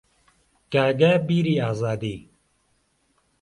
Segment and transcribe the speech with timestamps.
[0.73, 2.17] گاگا بیری ئازادی